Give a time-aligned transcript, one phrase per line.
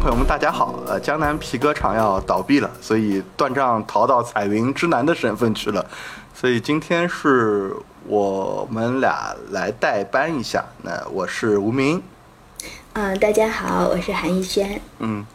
[0.00, 0.82] 朋友们，大家好。
[0.86, 5.84] 呃，江南皮革厂要倒闭了，所以断账逃到彩云之南的省份去了。
[6.34, 10.64] 所以今天是我们俩来代班一下。
[10.82, 12.02] 那我是吴明。
[12.94, 14.80] 嗯，大家好，我是韩逸轩。
[15.00, 15.26] 嗯。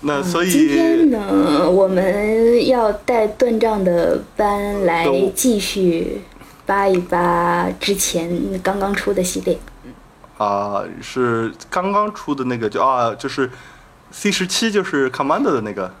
[0.00, 6.20] 那所以今天呢，我们要带断账的班来继续
[6.66, 9.56] 扒一扒之前刚刚出的系列。
[10.40, 13.50] 啊，是刚刚出的那个，就啊，就是
[14.10, 15.92] C 十七，就是 Commander 的那个。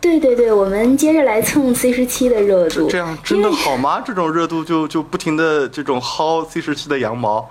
[0.00, 2.88] 对对对，我们接着来蹭 C 十七的热度。
[2.88, 4.00] 这样真的好吗？
[4.00, 7.50] 这种热度就就不停的这种薅 C 十七的羊毛。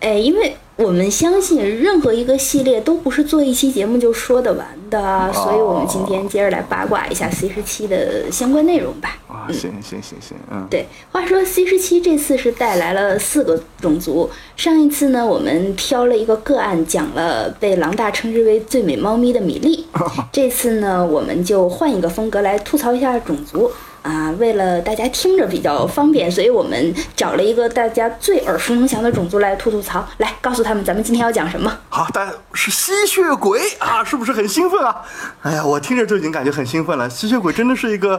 [0.00, 0.56] 哎，因为。
[0.78, 9.18] 我们相信任何一个系列都不是做一期节目就说得完的，所以我们今天接着来八卦一下 C 十七的相关内容吧。
[9.26, 10.64] 啊，行行行行，嗯。
[10.70, 19.84] 对，话说 C 十七这次是带来了四个种族，上一次呢我们挑了一个个案讲了被狼大称之为最美猫咪的米粒，
[20.30, 23.68] 这次呢我们就换一个风格来吐槽一下种族。
[24.08, 31.70] 啊，为了大家听着比较方便，所以我们找了一个大家最耳熟能详的种族来吐吐槽，来告诉他们咱们今天要讲什么。
[31.90, 35.02] 好，大家是吸血鬼啊，是不是很兴奋啊？
[35.42, 37.10] 哎呀，我听着就已经感觉很兴奋了。
[37.10, 38.16] 吸血鬼真的是一个，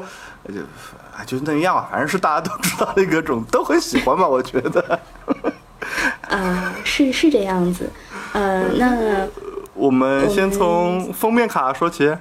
[0.47, 0.61] 就
[1.11, 4.27] 啊就那样，反正是大家都知道的一个种，都很喜欢吧？
[4.27, 4.99] 我觉得。
[6.29, 7.89] 啊，是是这样子。
[8.33, 9.25] 呃，那
[9.73, 12.15] 我们先从封面卡说起。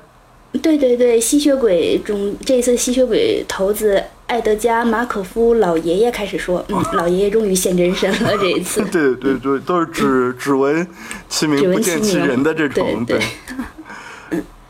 [0.62, 8.82] 对对对，吸血鬼中这次吸血鬼头子艾德加马可夫老爷爷开始说，嗯，老爷爷终于现真身了这一次。
[8.86, 10.86] 对 对对，都是指指纹
[11.28, 13.04] 其名不见其人的这种。
[13.04, 13.20] 对。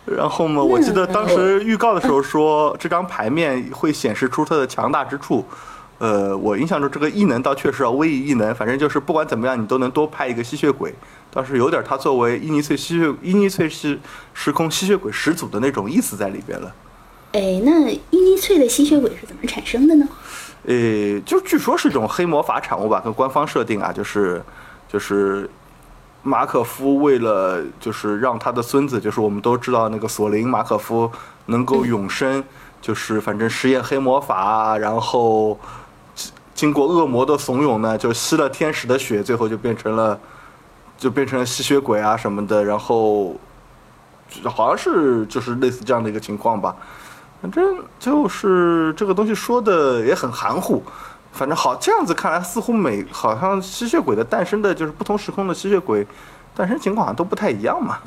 [0.05, 5.45] 然后嘛，我记得当时预告的时候说，这张牌面会显示出它的强大之处。
[5.99, 10.95] 呃，我印象中这个异能倒确实要微异能，反正就是不管怎么样，你都能多派一个吸血鬼。
[11.31, 13.99] 倒是有点他作为伊尼翠吸血伊尼翠是
[14.33, 16.75] 时空吸血鬼始祖的那种意思在里边了。
[17.33, 20.09] 哎，那伊尼翠的吸血鬼是怎么产生的呢？
[20.65, 24.43] 呃，就据说是一种黑魔法产物吧，跟官方设定啊，就是
[24.89, 25.49] 就是
[26.23, 31.11] 马可夫为了就是让他的孙子，就是我们都知道那个索林马可夫
[31.47, 32.43] 能够永生，
[32.81, 35.59] 就是反正实验黑魔法，然后
[36.59, 40.19] 经过恶魔的怂恿呢，就吸了天使的血，最后就变成了。
[40.99, 43.37] 就变成了吸血鬼啊什么的，然后
[44.43, 46.75] 好像是就是类似这样的一个情况吧。
[47.41, 50.83] 反正就是这个东西说的也很含糊。
[51.31, 56.05] 反正好这样子看来，似乎每好像吸血鬼的诞生的就是不同时空的吸血鬼
[56.53, 57.99] 诞生情况好像都不太一样嘛。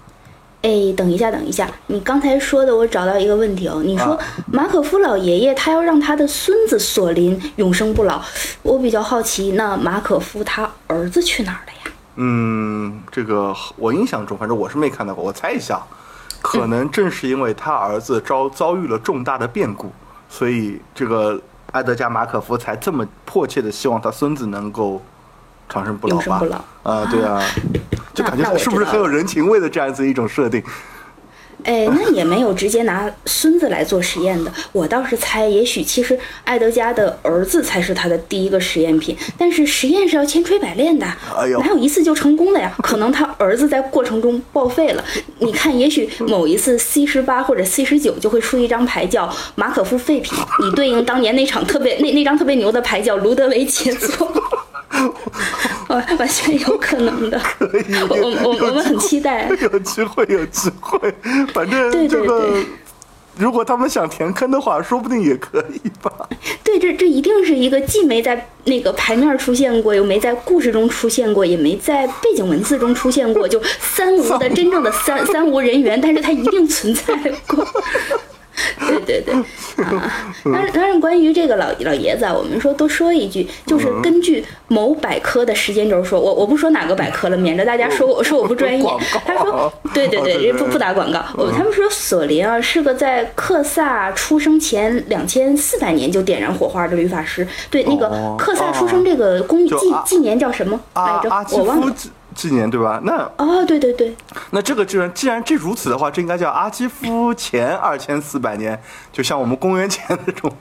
[0.62, 3.82] 哎，等一下，等一下，你刚才说的我找到一个问题哦。
[3.84, 4.18] 你说
[4.52, 8.22] 马可夫老爷爷他要让他的孙子索林永生不老，
[8.62, 11.92] 我比较好奇，那马可夫他儿子去哪儿了呀？
[12.16, 15.24] 嗯，这个我印象中，反正我是没看到过。
[15.24, 15.82] 我猜一下，
[16.42, 19.92] 可能正是因为他儿子遭遭遇了重大的变故，
[20.30, 25.02] 所以这个埃德加马可夫才这么迫切的希望他孙子能够
[25.68, 26.38] 长生不老吧？
[26.40, 27.42] 不老啊，对啊，
[28.14, 30.62] 就感觉是不是很有人情味的这样子一种设定？
[31.64, 34.52] 哎，那也没有直接拿孙子来做实验的。
[34.72, 39.16] 我倒是猜，也许其实艾德加的儿子才是他的第一个实验品。
[39.38, 41.06] 但是实验是要千锤百炼的，
[41.60, 42.74] 哪有一次就成功的呀？
[42.82, 45.06] 可能他儿子在过程中报废了。
[45.38, 50.36] 你看，也许某一次 C 十八或者 C 十九就会出一张牌叫马可夫废品，
[50.66, 54.34] 以对应当年那场特别那那张特别牛的牌叫卢德维杰作。
[56.18, 61.14] 完全有可能的，可以，我我我们很期待，有机会 有机会，
[61.54, 62.50] 反正这个，
[63.38, 66.12] 如果他们想填坑的话，说不定也可以吧。
[66.64, 77.14] 对，这这一定是一个既没在那个牌面出现过，又没在故事中出现过，也没在背景文字中出现过，就三无的真正的三三无人员，但是它一定存在
[77.48, 77.66] 过。
[78.88, 79.34] 对对对，
[79.86, 80.14] 啊，
[80.44, 88.86] 当然当然，关于这个老老爷子啊，我们说多说一句，就是根据某百科的时间轴说，我我不说哪个百科了，免得大家说我说我不专业。
[89.26, 91.24] 他说， 对对对，不不打广告。
[91.38, 97.48] 我他们说索林啊是个在克萨出生前两千四百年就点燃火花的律法师。
[97.70, 99.76] 对，那个克萨出生这个公纪
[100.06, 101.30] 纪年叫什么来着？
[101.58, 101.96] 我忘了。
[102.36, 103.00] 纪年对吧？
[103.04, 104.16] 那哦，对对对。
[104.52, 108.82] 那这个既然既然这如此的话，这应该叫阿基夫前二千四百年，
[109.12, 110.52] 就像我们公元前那种。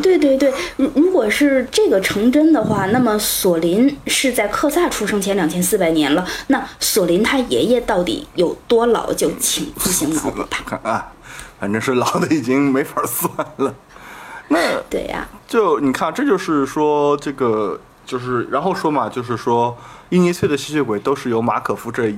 [0.00, 6.26] 对对对，如如果是这个成真的话，那么索林是在克萨出生前两千四百年了。
[6.46, 9.12] 那索林他爷爷到底有多老？
[9.12, 10.80] 就请自行脑补吧。
[10.82, 11.12] 啊，
[11.60, 13.74] 反正是老的已经没法算了。
[14.48, 19.76] 那 对呀，就你看，这就是说这个就是然后说嘛，就是说。
[20.08, 22.14] 伊尼翠的吸血鬼都是由马可夫这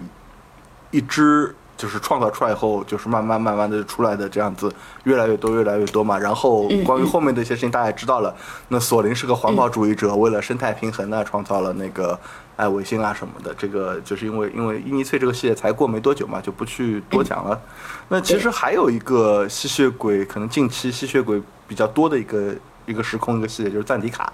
[0.91, 4.69] 一只就是创造出来以后，就是慢慢慢慢的出来的这样子，
[5.05, 6.19] 越来越多越来越多嘛。
[6.19, 8.35] 然后关于后面的一些事情，大家也知道了。
[8.67, 12.19] 那索林是个环保主义者，为了生态平衡呢，创造了那个
[12.57, 13.55] 爱卫星啊什么的。
[13.57, 17.61] 这个就是因为因为伊尼翠这个系列才过没多久嘛，就不去多讲了。
[18.09, 22.53] 那其实还有一个吸血鬼，可能近期吸血鬼比较多的一个
[22.87, 24.33] 一个时空一个系列，就是赞迪卡。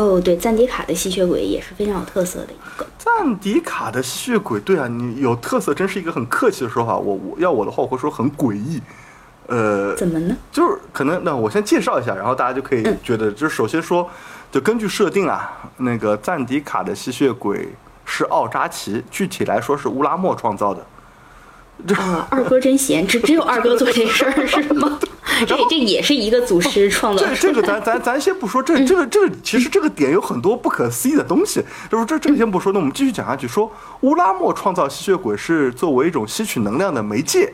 [0.00, 2.86] 哦，对，赞迪卡的吸血鬼也是非常有特色的一个。
[2.96, 6.96] 赞迪卡的吸血鬼，对啊，你有特色，真是一个很客气的说法。
[6.96, 8.80] 我我要我的话，我会说很诡异。
[9.48, 10.34] 呃，怎么呢？
[10.50, 14.08] 就是可能，那我先介绍一下，然后大家就可以觉得，就是首先说，
[14.50, 17.68] 就根据设定啊，那个赞迪卡的吸血鬼
[18.06, 21.94] 是奥扎奇，具体来说是乌拉莫创造的。
[21.96, 24.98] 啊， 二哥真闲，只只有二哥做这事儿是吗？
[25.46, 27.26] 这这也是一个祖师创造。
[27.26, 31.62] 这这个咱咱咱先不说，这这个这个其实这个点有很多不可思议的东西。
[31.90, 33.48] 就是这这个先不说，那我们继续讲下去。
[33.48, 33.70] 说
[34.00, 37.52] 乌拉莫创造吸血鬼是作为一种吸取能量的媒介。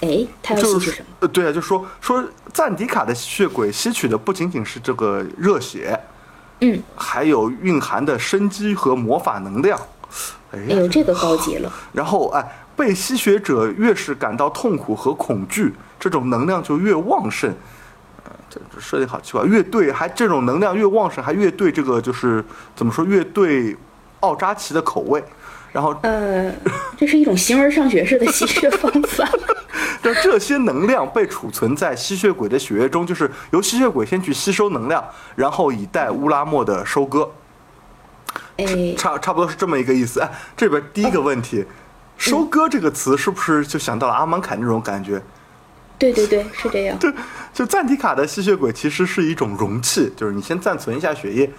[0.00, 1.06] 哎，他要吸取什么？
[1.20, 6.00] 呃，对啊，就说说赞迪卡的吸血鬼吸取的不仅仅是这个热血，
[6.60, 9.78] 嗯，还有蕴含的生机和魔法能量。
[10.52, 11.72] 哎呦，这个高级了。
[11.92, 12.56] 然后哎。
[12.80, 17.54] 被吸血者越是感到痛苦和恐惧，这种能量就越旺盛。
[18.24, 22.42] 呃，这这设定好奇怪，越对还这种能量越旺盛，还越对这个就是
[22.74, 23.76] 怎么说，越对
[24.20, 25.22] 奥扎奇的口味。
[25.72, 26.50] 然后，呃，
[26.96, 29.28] 这是一种形而上学式的吸血方法。
[30.02, 35.04] 这这些能量被储存在吸血鬼的血液中，就是由吸血鬼先去吸收能量，
[35.36, 37.30] 然后以待乌拉莫的收割。
[38.56, 40.20] 哎，差差不多是这么一个意思。
[40.20, 41.62] 哎，这边第一个问题。
[42.20, 45.22] 收割这个词是不是就想到了阿芒凯那种感觉？
[45.98, 46.96] 对对对，是这样。
[47.00, 47.10] 对，
[47.54, 51.50] 就赞迪卡的吸血鬼其实是一种容器，就是你先暂存一下血液。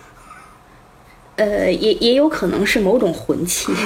[1.38, 3.74] 呃，也也有可能是某种魂器。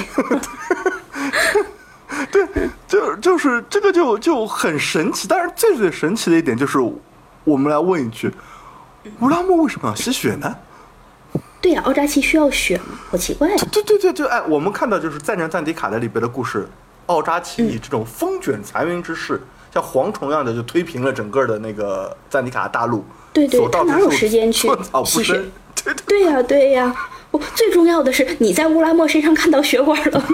[2.30, 2.46] 对，
[2.86, 5.26] 就就是这个就就很神奇。
[5.26, 6.78] 但是最最神奇的一点就是，
[7.44, 8.30] 我们来问一句：
[9.20, 10.54] 乌拉莫为什么要吸血呢？
[11.66, 12.96] 对呀，奥扎奇需要血吗？
[13.10, 13.48] 好奇怪。
[13.72, 16.64] 对对对，对哎，我们看到就是赞成赞迪卡的里边的故事，
[17.06, 19.42] 奥扎奇以这种风卷残云之势，
[19.74, 23.04] 像蝗虫一样的就推平了整个的那个赞迪卡大陆。
[23.32, 24.68] 对对，他哪有时间去
[25.04, 25.42] 吸血？
[26.06, 26.94] 对呀对呀，
[27.32, 30.26] 我最重要的是你在乌拉莫身上看到血管了吗？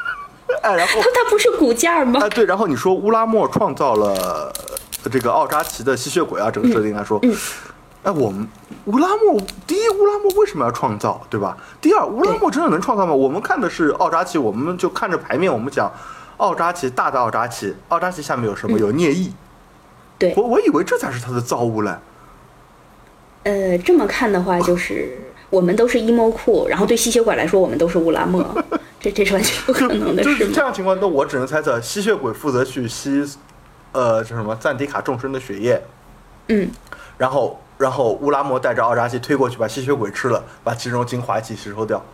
[0.64, 2.20] 哎，然后他他不是骨架吗？
[2.22, 4.50] 哎，对，然后你说乌拉莫创造了
[5.12, 7.20] 这个奥扎奇的吸血鬼啊，整个设定来说。
[8.02, 8.48] 哎，我们
[8.86, 11.54] 乌拉莫第一，乌拉莫为什么要创造，对吧？
[11.82, 13.12] 第二，乌拉莫真的能创造吗？
[13.12, 15.92] 我们看的是奥扎奇，我们就看着牌面，我们讲
[16.38, 18.78] 奥扎奇，大的奥扎奇，奥扎奇下面有什么？
[18.78, 19.30] 有聂翼。
[20.18, 21.94] 对，我我以为这才是他的造物嘞。
[23.42, 25.18] 呃，这么看的话，就是
[25.50, 28.42] 我们都是伊莫库，然后对吸血鬼来说，我们都是乌拉莫，
[28.98, 30.50] 这这是完全不可能的事。
[30.50, 33.22] 这样情况，那我只能猜测，吸血鬼负责去吸，
[33.92, 35.82] 呃，这什么赞迪卡众生的血液。
[36.48, 36.70] 嗯，
[37.18, 37.60] 然后。
[37.80, 42.04] 然后乌拉莫带着奥扎西推过去，把吸血鬼吃了，把其中精华一起吸收掉。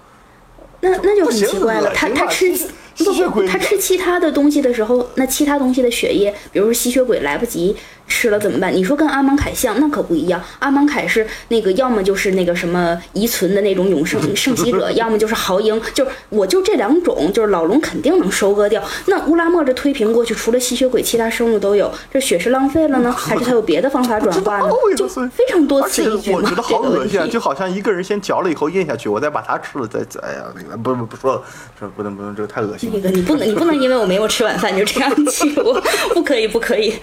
[0.81, 7.77] 那那就很奇怪了，他他吃吸血鬼，他吃其他的东西的时候，那其他东西的血液，比如说吸血鬼来不及。
[8.09, 8.75] 吃了怎么办？
[8.75, 10.43] 你说跟阿芒凯像，那可不一样。
[10.59, 15.81] 阿芒凯是那个，要么就是那个什么遗存的那种永生 圣袭者，要么就是豪英。
[15.93, 18.83] 就我就这两种，就是老龙肯定能收割掉。
[19.07, 24.69] 那乌拉莫这推平过去，除了吸血鬼，其他生物都有，这血是浪费了呢，还是他有别的方法转化呢？
[24.97, 27.27] 就非常多此一举我觉得好恶心啊！
[27.27, 31.43] 就好像一个人先嚼了以后咽下去，我再把它吃了，再哎呀，那个不不不说了，
[31.81, 32.97] 这不能不能，这个太恶心了。
[32.97, 35.83] 那个你不能你不能因为我没有吃晚饭就这样气我，
[36.15, 36.95] 不可以不可以。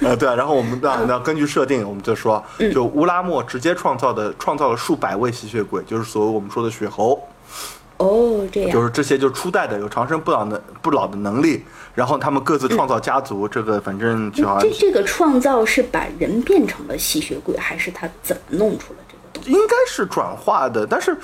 [0.00, 0.41] 呃，对啊。
[0.42, 2.44] 然后我们那 那根据设定，我们就说，
[2.74, 7.22] 就乌拉莫直接创造的，创造了数百位吸血鬼，就是所谓我们说的血猴。
[7.98, 8.72] 哦，这样。
[8.72, 13.46] 就是这些，就初代的有长生不老的不老的能力，然后他们各自创造家族。
[13.46, 19.52] 这个反正就这这个创造是把人变成了吸血鬼，还是他怎么弄出了这个东西？
[19.52, 21.16] 应该是转化的，但是，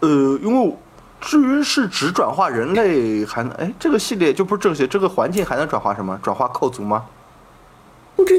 [0.00, 0.08] 呃，
[0.42, 0.76] 因为
[1.18, 6.20] 至于是只转化人类，还能哎，这个系列就不是这些，这个环境还能转化什么？
[6.22, 7.06] 转化扣族吗？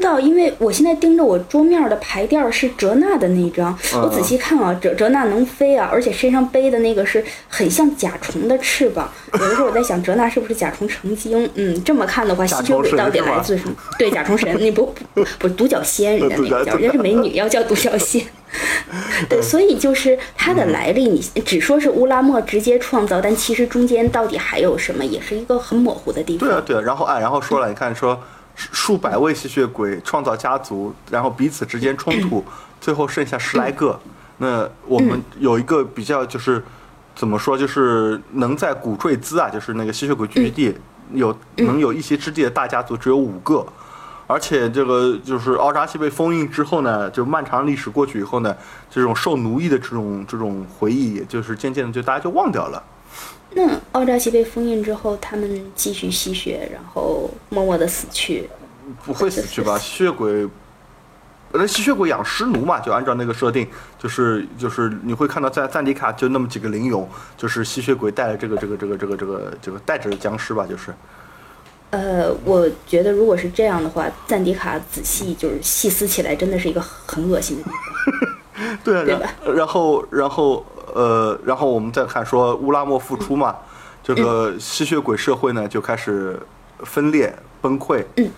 [0.02, 9.10] 道，因为我现在盯着我桌面的牌垫是哲娜的那张，我仔细看啊，哲哲娜能飞啊，而且身上背的那个是很像甲虫的翅膀。
[9.34, 11.50] 有的时候我在想，哲娜是不是甲虫成精？
[11.56, 13.74] 嗯，这么看的话，吸血鬼到底来自什么？
[13.98, 18.26] 对，甲虫神，你不不不独角仙，人家那个叫， 人家是美女，要叫独角仙。
[19.30, 26.50] 对，所以就是它的来历，你只说是乌拉莫直接创造，但其实中间到底还有什么，也是一个很模糊的地方。
[26.50, 28.20] 对啊，对啊，然后哎，然后说了，你看说。
[28.72, 32.44] 数百位吸血鬼创造家族，然后彼此之间冲突，
[32.80, 34.00] 最后剩下十来个。
[34.38, 36.64] 那我们有一个比较，就是
[37.16, 40.78] 怎么说，就是能在古坠兹啊，就是那个吸血鬼聚集地
[41.14, 43.66] 有能有一席之地的大家族只有五个，
[44.28, 48.56] 而且这个就是奥扎西被封印之后呢，就漫长历史过去以后呢，
[48.90, 52.82] 这种受奴役的这种这种回忆，也就是渐渐的就大家就忘掉了。
[53.54, 58.50] 那奥扎奇被封印之后，他们继续吸血，然后默默的死去。
[59.06, 59.78] 不会死去吧？
[59.78, 60.48] 吸血鬼，
[61.54, 63.68] 那吸血鬼养尸奴嘛，就按照那个设定，
[63.98, 70.94] 就是就是你会看到在赞迪卡就那么几个灵勇，就是吸血鬼带了这个这个这个这个这个这个带着僵尸吧，就是。
[71.92, 77.80] 呃，我觉得如果是这样的话，赞迪卡仔细就是细思起来，真的是一个很恶心的地方。
[78.84, 79.34] 对，对吧？
[79.54, 83.56] 然后然后呃，然后我们再看说乌拉莫复出嘛，
[84.04, 86.40] 这个吸血鬼社会呢就开始
[86.80, 88.04] 分裂崩溃。
[88.18, 88.30] 嗯。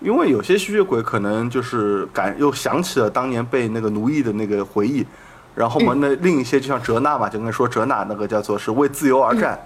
[0.00, 5.06] 因为有些吸血鬼可能就是感又想起了当年被那个奴役的那个回忆，
[5.54, 9.56] 然后嘛，那另一些就像哲娜嘛，就跟说哲娜那个叫做是为自由而战，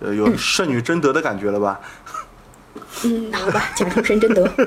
[0.00, 1.78] 呃，有圣女贞德的感觉了吧？
[3.04, 4.48] 嗯，好吧，假成神贞德。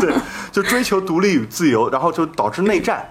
[0.00, 0.12] 对，
[0.50, 3.08] 就追求独立与自由，然后就导致内战，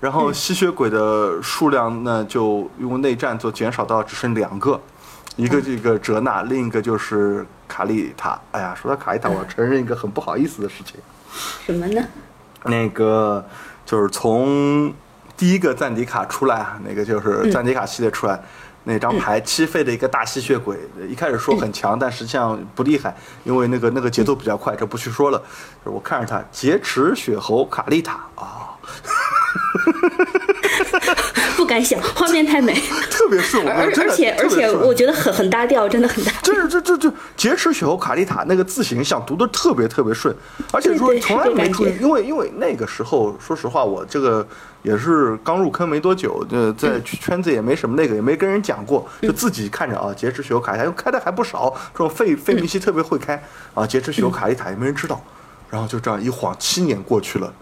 [0.00, 4.80] 然后吸血鬼的数量呢就因为内战做减少到只剩两个，
[5.36, 7.46] 一个这个哲娜，另一个就是。
[7.68, 10.94] 卡丽塔，哎呀，说到卡丽塔，我承认一个很不好意思的事情。
[11.66, 12.00] 什么呢？
[12.62, 13.44] 那个
[13.84, 14.94] 就是从
[15.36, 18.40] 第一个赞迪卡出来啊，那个就是赞迪卡系列出来
[18.84, 25.42] 那张牌，七费的一个大吸血鬼，一开始说很强，但实际上不厉害，因为那个那个节奏比较快，这不去说了。
[25.82, 28.75] 我看着他劫持血猴卡丽塔啊。
[31.56, 32.74] 不敢想，画面太美，
[33.10, 36.32] 特别顺，而而且而且我觉得很很搭调，真的很搭。
[36.42, 40.34] 就是这这这劫持雪后卡丽塔那个字形象读的特别特别顺，
[40.72, 44.46] 而且说从来没注意，因为因为那个时候说实话，我这个
[44.82, 53.42] 也是刚入坑没多久，呃，在圈子也没什么那个，也没跟人讲过，就自己看着啊，劫持雪后卡丽塔，又开的还不少，这种费费米西特别会开
[53.74, 55.22] 啊，劫持雪后卡丽塔也没人知道，
[55.70, 57.52] 然后就这样一晃七年过去了。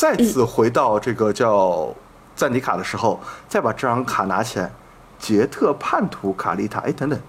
[0.00, 1.94] 再次回到这个叫
[2.34, 4.72] 赞迪卡的时候，再把这张卡拿起来，
[5.18, 7.20] 杰特叛徒卡丽塔，哎，等等，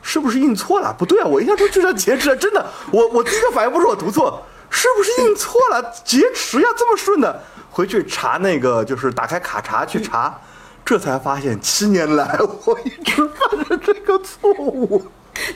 [0.00, 0.96] 是不是印错了？
[0.98, 5.92] 不对啊，我印象中就叫劫持，真的，我我第一个反应不是我读错，是不是印错了？
[6.06, 7.38] 劫持呀这么顺的？
[7.70, 10.40] 回去查那个，就是打开卡查去查，
[10.86, 15.04] 这才发现七年来我一直犯着这个错误。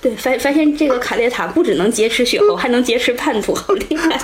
[0.03, 4.21] 对，发发现这个卡列塔不只能劫持血猴，还能劫持叛徒，好厉害！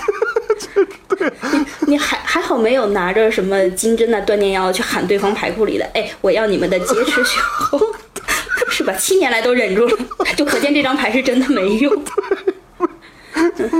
[1.09, 7.81] 对，你你还还好没有拿着什么金针啊、断念药去喊对方牌库里的，哎，我要你们的劫持血猴，
[8.69, 8.93] 是吧？
[8.95, 9.97] 七年来都忍住了，
[10.37, 12.05] 就可见这张牌是真的没用，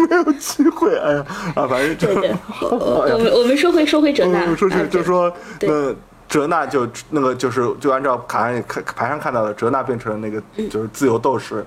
[0.09, 0.97] 没有机会。
[0.97, 2.37] 哎呀，啊，反正就对对，
[2.71, 5.95] 我们我们说回说回哲娜，说是就说那。
[6.29, 11.65] 哲娜就那个就是就按照卡上看牌上看到的，哲娜变成了那个就是自由斗士，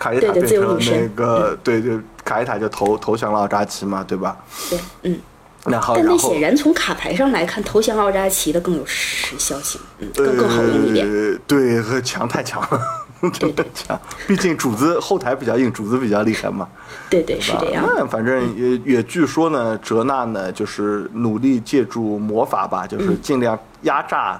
[0.00, 1.96] 卡丽塔变成了那个对对，
[2.30, 4.36] 卡一塔就投投降了奥扎奇嘛，对吧？
[4.70, 5.18] 对，嗯。
[5.66, 11.06] 那好，但那显然从卡牌上来看，投降奥扎奇的更有时效性，嗯，更更好用一点。
[11.46, 12.80] 对，强太强了，
[13.30, 14.00] 真的强。
[14.26, 16.66] 毕竟主子后台比较硬，主子比较厉害嘛。
[17.10, 17.84] 对对是这样。
[17.86, 23.58] 那反正也也据说呢，哲娜呢就是努力借助魔法吧，就是尽量。
[23.82, 24.38] 压榨，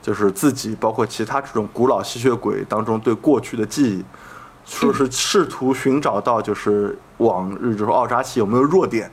[0.00, 4.04] 就是自己，包括其他这种古老吸血鬼当中对过去的记忆，
[4.68, 9.10] 说是试图寻找到就是往日，就是奥扎奇有没有弱点，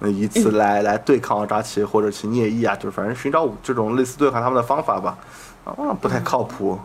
[0.00, 5.16] 那以此来来对抗奥扎奇或者其聂翼啊，就是反正寻找这种类似对抗他们的方法吧，
[5.64, 6.78] 啊，不太靠谱。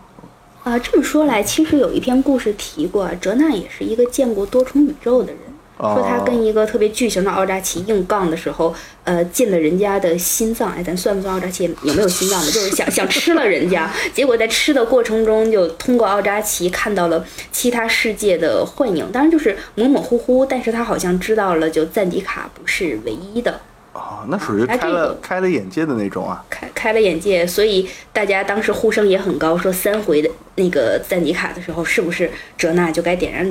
[0.64, 5.40] 啊，这么说来，其实有一篇故事提过，哲娜也是一个见过多重宇宙的人。
[5.82, 8.74] 说他跟一个特别巨型的奥扎奇硬杠的时候，
[9.04, 10.72] 呃，进了人家的心脏。
[10.72, 11.64] 哎，咱算不算奥扎奇？
[11.84, 12.52] 有没有心脏的？
[12.52, 19.12] 就是想想吃了人家， 结果在吃的过程中，就通过奥扎奇看到了其他世界的幻影。
[19.12, 23.60] 当然就是模模糊糊，但是他好像知道了，就赞迪卡不是唯一的。
[23.94, 26.44] 哦，那属于开了开了眼界的那种啊。
[26.50, 33.50] 开开了眼界，所以大家当时呼声也很高，说三回的那个赞迪卡的时候，是不是哲娜就该点燃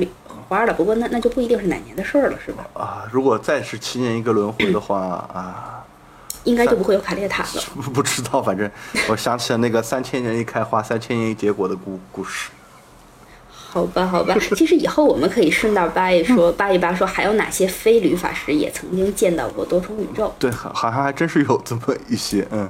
[0.51, 2.65] 花了，不过那那就不一定是哪年的事儿了，是吧？
[2.73, 4.99] 啊，如果再是七年一个轮回的话
[5.33, 5.81] 啊，
[6.43, 7.61] 应该就不会有卡列塔了。
[7.93, 8.69] 不知道，反正
[9.07, 12.49] 我想起了那个三千年一开花，三千年一结果的故故事。
[13.49, 20.33] 好吧，好吧，其实以后我们可以顺道扒一说，扒一扒说还有哪些非旅法师也曾经见到过多重宇宙？
[20.37, 22.69] 对，好像还真是有这么一些，嗯。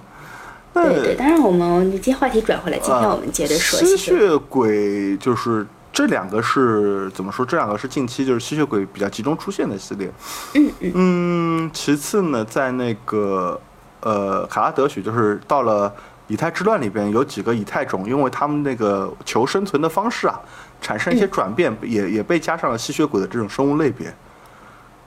[0.72, 5.66] 对对，当然我们你接话题转回来，今天我们接着说吸血鬼就是。
[5.94, 7.46] 这两个是怎么说？
[7.46, 10.12] 这两个是近期就是吸血鬼比较集中出现的系列。
[10.56, 11.72] 嗯嗯。
[11.74, 13.60] 其次呢，在那个
[14.00, 15.94] 呃卡拉德许，就是到了
[16.28, 20.40] 以太之乱里边，有几个以太种，因为他们那个求生存的方式啊，
[20.82, 24.14] 产生一些转变，也也被加上了吸血鬼的这种生物类别。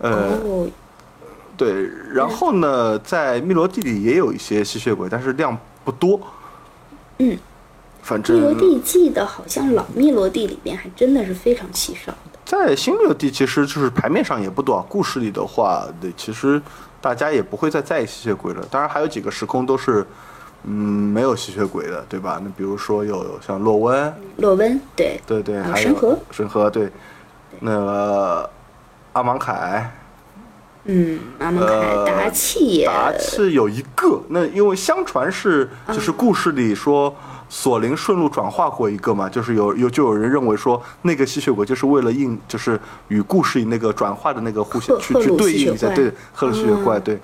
[0.00, 0.68] 呃，哦，
[1.56, 6.20] 对，然后呢，在密罗地里也有一些吸血鬼，但是量不多。
[7.18, 7.38] 嗯，
[8.04, 12.38] 反密罗正地记得好像老密罗地里边还真的是非常稀少的。
[12.44, 14.84] 在新密罗地其实就是牌面上也不多啊。
[14.86, 16.60] 故事里的话，对，其实
[17.00, 18.62] 大家也不会再在意吸血鬼了。
[18.70, 20.06] 当然，还有几个时空都是
[20.64, 22.38] 嗯没有吸血鬼的，对吧？
[22.44, 26.90] 那比如说有像洛温，洛温，对，对对，还有还神河神河对，
[27.60, 28.50] 那个
[29.14, 29.90] 阿芒凯。
[30.86, 37.16] 嗯，阿蒙凯、呃达契也，达契有一个，那因为相传是就是故事里说
[37.48, 47.18] 索林顺路转化过一个嘛，就是有有就有人认为说那个吸血鬼就是为了应就是与故事里那个转化的那个互相去去对应一下，对赫鲁吸血怪对，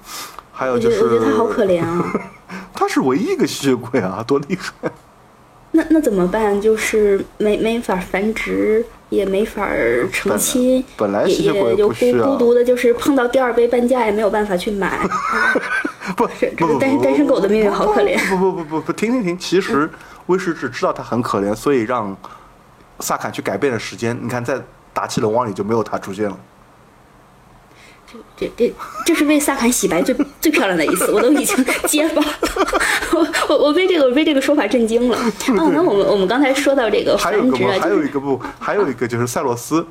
[0.53, 2.13] 还有就是我觉得他好可怜啊。
[2.75, 4.91] 他是唯一一个吸血鬼啊，多厉害！
[5.73, 6.61] 那那怎么办？
[6.61, 9.69] 就是没没法繁殖，也没法
[10.13, 14.99] 成亲，也本来吸血鬼也就孤不需要孤独的，就是碰到第二杯半价也没有办法去买。
[16.17, 19.39] 不是不是单单身狗的命运好可怜不不不不不，停停停！
[19.39, 19.89] 其实
[20.27, 22.17] 威士只知道他很可怜，所以让
[23.01, 24.19] 萨坎去改变了时间。
[24.23, 24.61] 你看，在
[24.93, 26.37] 打气龙王里就没有他出现了。
[28.41, 32.29] 这这这是为萨坎洗白最最漂亮的一次，我都已经结巴了。
[33.13, 35.19] 我我我被这个我被这个说法震惊了。
[35.19, 39.87] 啊，那我们我们刚才说到这个还有一个不，繁殖啊，还有一个不，还有一个就是塞洛斯。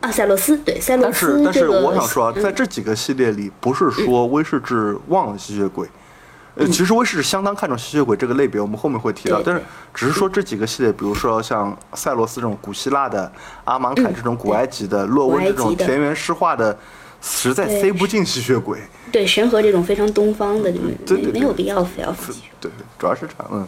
[0.00, 4.74] 啊，塞洛斯对塞洛斯但是斯但是，我想说啊，嗯在这几个系列里，不是说威士忌
[5.08, 5.86] 忘了吸血鬼。
[6.56, 9.40] 呃，其实威士忌相当看重吸血鬼这个类别，我们后面会提到。
[9.44, 9.62] 但是
[9.94, 13.30] 只是说这几个系列，比如说像塞洛斯这种古希腊的，
[13.64, 16.76] 阿芒凯这种古埃及的，洛温这种田园诗画的，
[17.20, 18.78] 实在塞不进吸血鬼。
[19.12, 22.42] 对神和这种非常东方的，就没对对对没有必要非要吸血。
[22.60, 23.50] 对，主要是这样。
[23.52, 23.66] 嗯，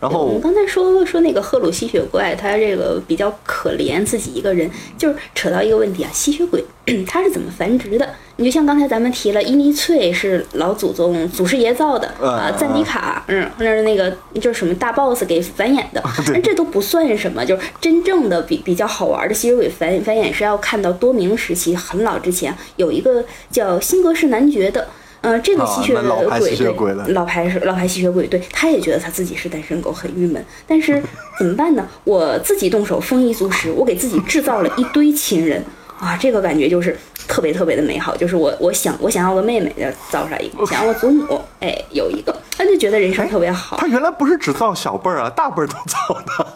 [0.00, 6.64] 然后我们刚才说说那个赫鲁吸血怪，他这个比较可怜，自己一个人，就是扯到一个问题啊，吸血鬼
[7.06, 8.14] 它是怎么繁殖的？
[8.36, 24.88] 你就像刚才咱们提了，伊尼翠是老祖宗祖师爷造的嗯啊，赞迪卡，嗯，那是那个就是什么大 boss 给繁衍的， 但这都不算什么，就是真正的比比较好玩的吸血鬼繁繁衍是要看到多明时期很老之前有一个叫辛格氏男爵的。
[25.20, 25.94] 呃，这个啊吸血
[26.38, 30.44] 鬼吸血鬼了对老牌是老牌吸血鬼，对，他也觉得他自己是单身狗，很郁闷。
[30.66, 31.02] 但是
[31.40, 31.88] 怎么办呢？
[32.04, 35.64] 我自己动手丰衣足食，我给自己制造了一堆亲人
[35.98, 38.16] 啊，这个感觉就是特别特别的美好。
[38.16, 43.76] 就是我我想我想要个妹妹，的造出来一个；想要个祖母，哎，有一个，他就觉得人生特别好。
[43.78, 46.46] 他原来不是只造小辈儿啊，大辈儿都造的。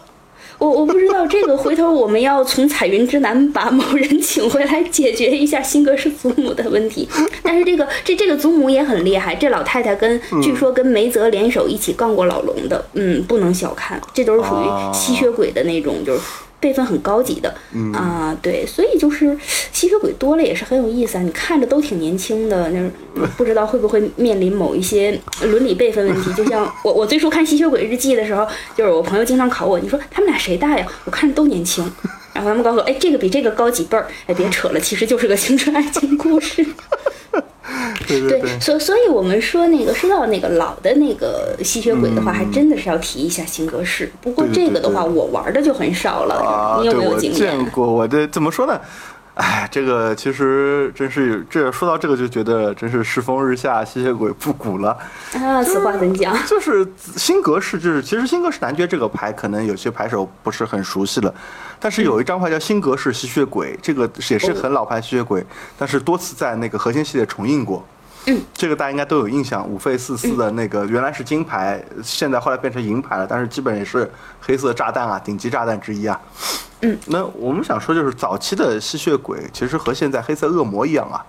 [0.57, 7.07] 我我不知道这个，回头我们要从彩云之南把某人请回来解决一下辛格是祖母的问题。
[7.41, 16.21] 但是这个这这个祖母也很厉害，这老太太跟据说跟梅泽联手一起干过老龙的，嗯，不能小看，这都是属于吸血鬼的那种，就是。
[16.59, 17.53] 辈分很高级的
[17.93, 19.37] 啊，对，所以就是
[19.71, 21.21] 吸血鬼多了也是很有意思啊。
[21.21, 22.89] 你看着都挺年轻的，那
[23.37, 26.33] 不知道会不会面临某一些伦理辈分问题。
[26.33, 28.45] 就像 我我最初看《吸血鬼日记》的时候，
[28.75, 30.85] 就是我朋友经常考我，你说他们俩谁大呀？
[31.05, 31.83] 我看着都年轻，
[32.33, 36.65] 然后他们告诉我，哎，这个比这个高几辈儿，哎，别扯了，其实就是个青春爱情故事。
[38.07, 44.11] 对对对，所所以我们说那个说到那个老的那个吸血鬼的话，还真的是要提一下新格式。
[44.21, 47.39] 不过这个的话，我玩的就很少了，啊，你有没有经验？
[47.57, 48.79] 见过，我这怎么说呢？
[49.35, 54.89] 哎，这个其实真是这说到这个就觉得真是世风日下，吸血鬼复古了。
[55.33, 56.35] 啊，此话怎讲？
[56.45, 61.33] 就是新格式，就是其实新格式男爵这个牌，可能有些牌手不是很熟悉了，
[61.79, 65.45] 但是有一张牌叫新格式吸血鬼，这个也是很老牌吸血鬼，
[65.77, 67.85] 但是多次在那个核心系列重印过。
[68.29, 76.19] 嗯，这个大家应该都有印象，五费四四的那个原来是金牌，现在后来变成银牌了，但是基本也是黑色炸弹啊，顶级炸弹之一啊。
[76.81, 81.25] 嗯，那我们想说就是早期的吸血鬼其实和现在黑色恶魔一样啊，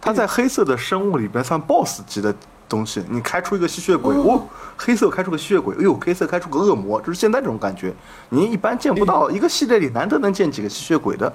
[0.00, 2.34] 它在黑色的生物里边算 BOSS 级的
[2.68, 3.04] 东西。
[3.10, 4.42] 你开出一个吸血鬼，哦，
[4.76, 7.94] 黑色开出个吸血鬼，哎呦，黑色开出个恶魔，就是现在这种感觉，
[8.30, 11.30] 你一般见不到，一个系列里难得能见几个吸血鬼的。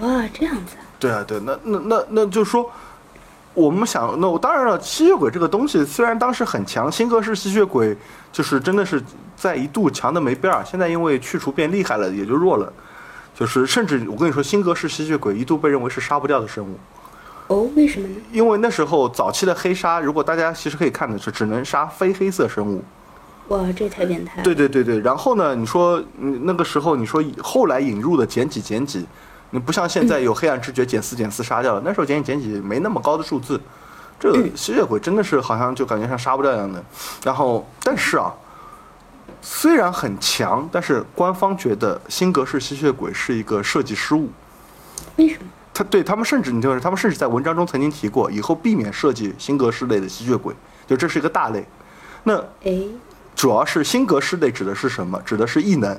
[0.00, 2.70] 哇，这样子啊，对啊，对，那那那那就是说，
[3.56, 7.96] 我们想，那我当然了，吸血鬼这个东西虽然当时很强，新格式吸血鬼
[8.30, 9.02] 就是真的是
[9.34, 12.70] 在一度强的没边儿，现在因为去除变厉害了，也就弱了。
[13.34, 16.78] 就是甚至我跟你说，新格式吸血鬼一度被认为是杀不掉的生物，
[17.48, 18.14] 哦，为什么呢？
[18.30, 22.84] 因为那时候早期的黑鲨，如果大家其实可以看的是，只能杀非黑色生物。
[23.48, 24.42] 哇，这太变态了。
[24.42, 29.06] 对对对对，然后呢，你说嗯那个时候你说后来引入的减几减几，
[29.50, 33.60] 你不像现在有黑暗之觉减四减四杀掉了，那时候减几减几没那么高的数字，
[34.18, 36.82] 这个吸血鬼真的是好像就感觉像杀不掉一样的。
[37.24, 38.32] 然后但是啊，
[39.40, 44.28] 虽然很强，但是官方觉得新格式吸血鬼是一个设计失误。
[45.16, 45.44] 为什么？
[45.72, 50.54] 他对他们甚至你就是他们甚至在文章中曾经提过，以后避免设计新格式类的吸血鬼，
[50.86, 51.64] 就这是一个大类。
[52.24, 52.82] 那哎，
[53.34, 55.20] 主要是新格式类指的是什么？
[55.22, 55.96] 指的是异能，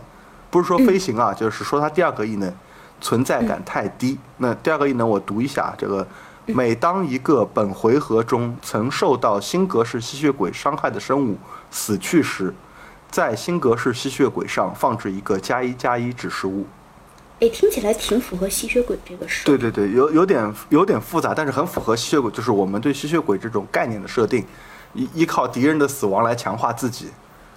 [0.50, 2.52] 不是说飞行啊，就是说它第二个异能
[3.00, 4.18] 存在感太低。
[4.38, 6.08] 那第二个异能我读一下，这个
[6.46, 11.38] 每当一个本回合中曾受到新格式吸血鬼伤害的生物
[11.70, 12.54] 死去时，
[13.12, 16.66] 在新格式吸血鬼上放置一个加一加一指示物。
[17.40, 19.46] 哎，听起来挺符合吸血鬼这个事。
[19.46, 24.44] 对对对，有有点有点复杂，但是很符合吸血鬼，就是我们对吸血鬼这种概念的设定，
[24.96, 27.10] 依依靠敌人的死亡来强化自己，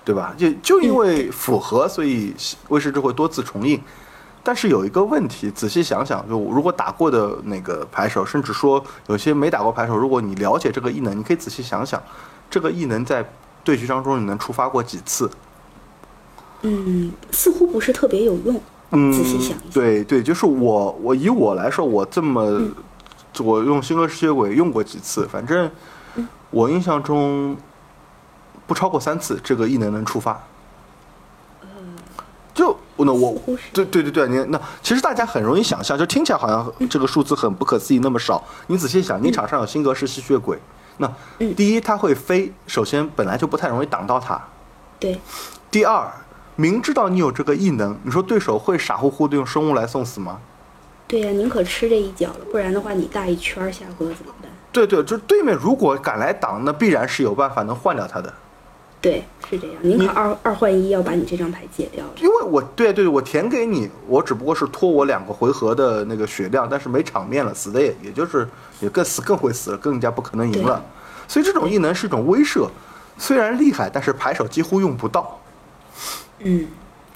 [0.05, 0.35] 对吧？
[0.37, 2.35] 就就因为符合，所以
[2.69, 3.81] 威士忌会多次重印。
[4.43, 12.03] 但是有一个问题，仔细想想，就如果打过的那个牌手，甚至说有些没打过牌手，如果你了解这个异能，你可以仔细想想，
[12.49, 13.25] 这个异能在
[13.63, 15.31] 对局当中你能触发过几次？
[16.63, 18.61] 嗯，似乎不是特别有用。
[18.91, 22.75] 嗯，仔细想一想对对，就是我我以我来说，我这么、嗯
[23.39, 25.71] 我用新格吸血鬼用过几次，反正
[26.17, 27.57] 嗯我印象中
[28.67, 30.43] 不超过三次，这个异能能触发。
[32.61, 33.35] 就那我
[33.73, 38.45] 对对对对，你那其实大家很容易想象，就听起来好像这个数字很不可思议那么少。
[38.67, 40.59] 你仔细想，你场上有辛格式吸血鬼，
[40.99, 44.39] 那嗯第一它会飞，首先本来就不太容易挡到它。
[44.99, 45.19] 对，
[45.71, 46.07] 第二，
[46.57, 50.39] 明知道你有这个异能，你说对手会傻乎乎的用生物来送死吗？
[51.09, 54.51] 对呀、宁可吃这一脚了，不然的话你大一圈儿下河怎么办？
[54.71, 58.31] 对对，就是对面如果敢来挡，那必然是有办法能换掉他的。
[59.01, 62.13] 对，是这样，宁可二二换一，要把你这张牌解掉了。
[62.21, 68.47] 因为我对对，我填给你，我只不过是拖我两个回合的那个血量，但是没场面了，死的也也就是
[68.81, 70.85] 也更死更会死了，更加不可能赢了。
[71.27, 72.69] 所以这种异能是一种威慑，
[73.17, 75.41] 虽然厉害，但是牌手几乎用不到，
[76.41, 76.67] 嗯，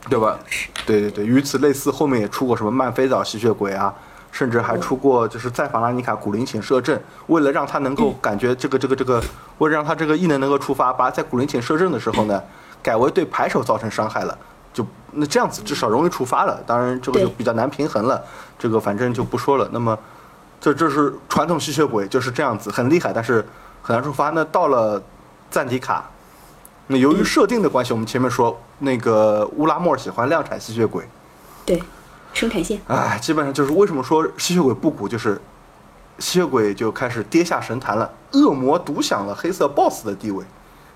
[0.09, 0.39] 对吧？
[0.87, 3.95] 对对对，与此类似，后面也出过什么曼菲岛吸血鬼啊，
[4.35, 9.23] 甚至还出过就是在法拉尼卡古灵请摄政，为了让他能够感觉这个这个这个，
[9.59, 12.43] 为了让他这个异能能够触发，把在古灵请摄政的时候呢，
[12.83, 14.37] 改为对牌手造成伤害了，
[14.73, 16.61] 就那这样子至少容易触发了。
[16.67, 18.21] 当然这个就比较难平衡了，
[18.59, 19.69] 这个反正就不说了。
[19.71, 19.97] 那么
[20.61, 23.47] 这这是传统吸血鬼就是这样子，很厉害，但是
[23.83, 24.31] 很难触发。
[24.31, 25.01] 那到了
[25.49, 26.11] 赞迪卡。
[26.89, 31.09] 那由于设定的关系，我们前面说那个乌拉莫尔喜欢量产吸血鬼，
[31.65, 31.81] 对，
[32.35, 32.79] 生产线。
[32.89, 35.41] 哎，基本上就是为什么说吸血鬼不古，就是
[36.19, 40.45] 吸血鬼就开始跌下神坛了，恶魔独享了黑色 BOSS 的地位。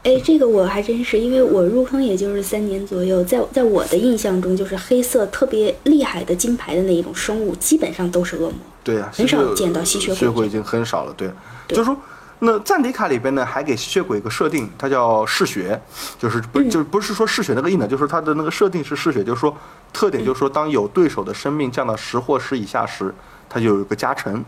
[0.04, 8.54] 哎，这个我还真是，因为我入坑也就是三年左右，在在我的印象中，就是黑色特别厉害的金牌的那一种生物，基本上都是恶魔。
[8.84, 11.28] 对呀、很少见到吸血鬼吸血鬼已经很少了，对。
[11.66, 11.96] 对就是说，
[12.40, 15.80] 那赞迪卡里边呢，还给吸血鬼一个设定，它叫嗜血，
[16.18, 19.56] 就是不嗯就是不是说嗜血那个硬的，就是它的那个设定是嗜血，就是说
[19.92, 23.12] 特点就是说，当有对手的生命降到十或十以下时，
[23.48, 24.44] 它就有一个加成。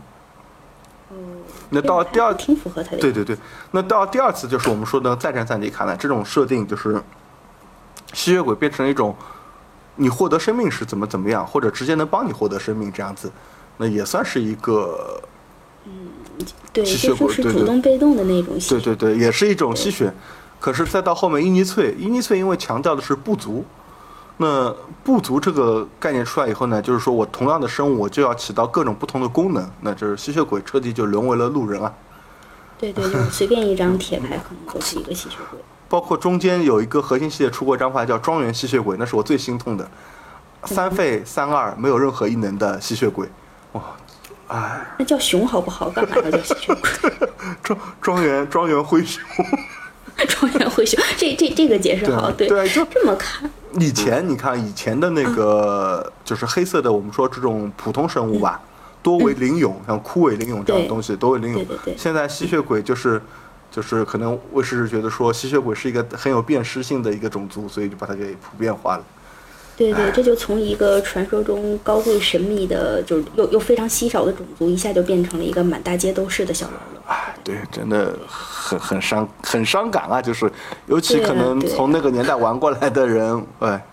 [1.73, 2.97] 那到第二挺符合他的。
[2.97, 3.37] 对对对，
[3.71, 7.01] 那到第二次就是我们说的再战赞迪卡呢，这种设定就是
[8.13, 9.15] 吸血鬼变成一种
[9.95, 13.31] 你获得生命时怎么怎么样，或者直接能帮你获得生命这样子，
[13.77, 15.21] 那也算是一个
[16.73, 20.13] 对，吸血就是鬼对对主动被动的那种吸对对对，也是一种吸血。
[20.59, 23.65] 可是再到后面伊尼翠，伊尼翠因为强调的是不足，
[24.37, 24.73] 那
[25.03, 31.91] 不足这个概念出来以后呢，就是说我同样的生物我就要起到各种不同的功能，那就是吸血鬼彻底就沦为了路人啊。
[32.77, 35.59] 对对，就 随便一张铁牌可能都是一个吸血鬼。
[35.89, 39.89] 包括中间有一个核心系列出过一张牌叫庄园吸血鬼，那是我最心痛的，
[40.63, 43.27] 三费三二没有任何异能的吸血鬼，
[43.73, 43.81] 哇，
[44.51, 45.89] 哎，那叫熊好不好？
[45.89, 47.29] 干嘛要叫吸血鬼？
[47.63, 49.23] 庄庄园庄园灰熊，
[50.27, 58.59] 庄园灰熊， 这这这个解释好，对，对，就这么看，以前你看以前的那个就是黑色的，我们说这种普通生物吧，
[59.01, 61.63] 多为灵勇，像枯萎灵勇这样的东西，多为灵勇。
[61.63, 61.97] 对对对。
[61.97, 63.21] 现在吸血鬼就是
[63.71, 69.03] 就是可能卫士觉得说吸血鬼是一个很有辨识性的一个种族，所以就把它给普遍化了。
[69.81, 77.01] 对对，这就从一个传说中高贵神秘的，就是又又非常稀少的种族，一下就变成了一个满大街都是的小喽啰。
[77.07, 80.21] 哎，对，真的很很伤很伤感啊！
[80.21, 80.51] 就是
[80.85, 83.83] 尤其可能从那个年代玩过来的人，哎，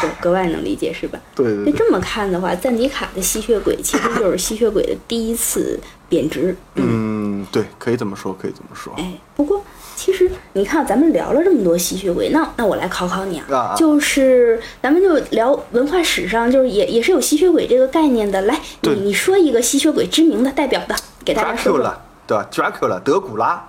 [0.00, 1.18] 格格外能理解是吧？
[1.34, 6.56] 对对对，那这么看的话，赞迪卡的吸血鬼其实就是吸血鬼的第一次贬值。
[6.76, 8.94] 嗯，对，可以这么说，可以这么说。
[8.96, 9.62] 哎，不过
[9.96, 18.42] 其实你看，咱们聊了这么多吸血鬼，那那我来考考你啊就是咱们就聊文化史上，就是也也是有吸血鬼这个概念的。
[18.42, 21.96] 来，你你说一个吸血鬼知名的代表的，给大家说 Dracula 说。
[22.26, 23.62] 对吧？Dracula 德古拉，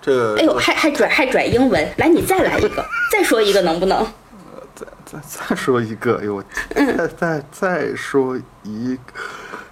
[0.00, 4.02] 这个哎呦，还还拽还拽英文，来你再来一个， 再说一个能不能？
[4.74, 6.42] 再再再说一个，哎呦，
[6.74, 9.12] 再再再说一个，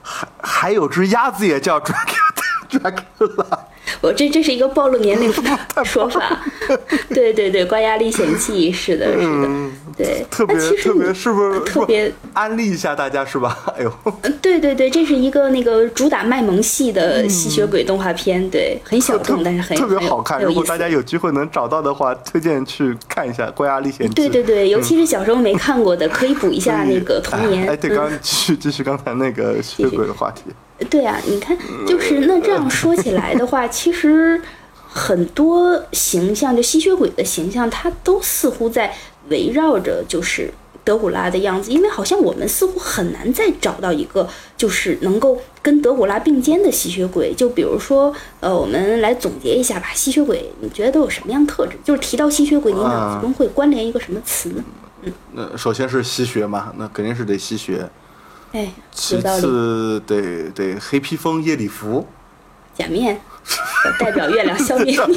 [0.03, 3.59] 还还有只鸭子也叫 Dracula。
[4.01, 6.45] 我这这是一个暴露年龄的 说法，
[7.11, 9.49] 对对对，关押历险记是的，是的，
[9.97, 13.57] 对，嗯特别特别是不是特别安利一下大家是吧？
[13.79, 13.93] 哎呦，
[14.43, 20.43] 对对对，这是一个那个主打卖萌系的吸血鬼动画片，对，很小众，但是很特别好看。
[20.43, 24.13] 如果大家有机会能找到的话，推荐去看一下《关押历险记》。
[24.15, 27.63] 对对对，尤其是小时候没看过的，可以补一下那个童年。
[27.69, 30.43] 哎，哎对，刚嗯刚继续继续刚才那个吸血鬼的话题。
[30.91, 34.41] 对啊，你看，就是那这样说起来的话，其实
[34.89, 38.95] 很多形象，就吸血鬼的形象，它都似乎在
[39.31, 40.53] 围绕着就是
[40.85, 47.33] 德古拉的样子，因为好像我们似乎很难再找到一个就是能够跟德古拉并肩的吸血鬼。
[47.35, 51.77] 就比如说，呃，我们来总结一下吧，吸血鬼你觉得都有什么样特质？
[51.83, 54.63] 就是提到吸血鬼，你脑子中会关联一个什么词呢？
[55.33, 57.89] 那首先是吸血嘛，那肯定是得吸血。
[58.57, 59.21] 哎，其。
[59.21, 62.07] 次得得黑披风夜礼服，
[62.75, 63.21] 假面，
[63.99, 64.97] 代表月亮消灭。
[65.07, 65.17] 你。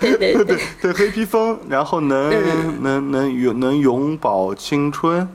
[0.00, 2.82] 对对对，对 黑披风，然后能、嗯。
[2.82, 5.28] 能能永能永葆青春，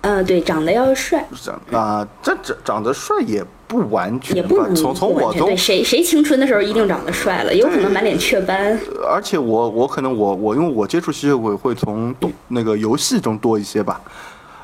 [0.00, 8.76] 嗯，对，长得要帅，长啊，这长长得帅也不完全，也不能从从我都对谁谁青春的时候一定长得帅了，有可能满脸雀斑。
[9.08, 14.00] 而且我我可能我我因为我接触吸血鬼会从动那个游戏中多一些吧，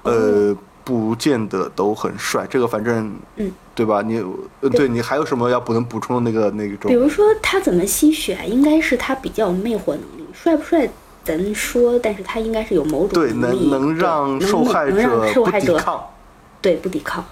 [0.03, 2.47] 呃，不见得都很帅。
[2.49, 4.01] 这个反正，嗯，对吧？
[4.01, 4.25] 你
[4.61, 6.89] 呃对你还有什么要不能补充的那个那个种？
[6.89, 10.89] 比如说他怎么吸血啊，应该是他比较有魅惑能力，帅不帅
[11.25, 16.03] 咱说，但是他应该是有某种对，能力，能能让受害者不抵抗。
[16.63, 17.25] 对不抵抗。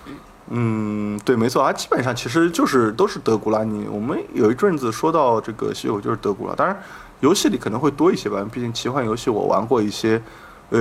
[0.51, 3.65] 嗯，对，没错啊，基本上其实就是都是德古拉。
[3.65, 6.79] 你我们有一阵子说到这个吸血就是德古拉，当然
[7.21, 10.21] 游戏里可能会多一些吧，毕竟奇幻游戏我玩过一些。
[10.71, 10.81] 呃，